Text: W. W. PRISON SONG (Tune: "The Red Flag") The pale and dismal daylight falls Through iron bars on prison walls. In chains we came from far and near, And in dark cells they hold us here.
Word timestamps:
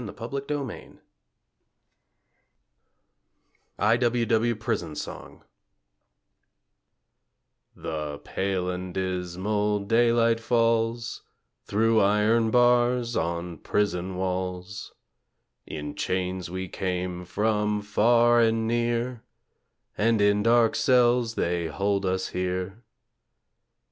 W. 0.01 0.95
W. 4.25 4.55
PRISON 4.55 4.95
SONG 4.95 5.29
(Tune: 5.29 5.41
"The 7.75 7.81
Red 7.83 7.83
Flag") 7.83 7.83
The 7.83 8.21
pale 8.23 8.69
and 8.71 8.93
dismal 8.95 9.79
daylight 9.81 10.39
falls 10.39 11.21
Through 11.65 11.99
iron 12.01 12.49
bars 12.49 13.15
on 13.15 13.59
prison 13.59 14.15
walls. 14.15 14.91
In 15.67 15.93
chains 15.93 16.49
we 16.49 16.67
came 16.67 17.23
from 17.23 17.83
far 17.83 18.41
and 18.41 18.65
near, 18.67 19.21
And 19.95 20.19
in 20.19 20.41
dark 20.41 20.75
cells 20.75 21.35
they 21.35 21.67
hold 21.67 22.07
us 22.07 22.29
here. 22.29 22.81